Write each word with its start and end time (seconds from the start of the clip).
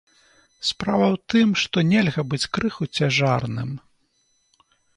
Справа 0.69 1.03
ў 1.07 1.17
тым, 1.33 1.49
што 1.65 1.77
нельга 1.91 2.21
быць 2.31 2.41
крыху 2.57 2.83
цяжарным. 2.97 3.71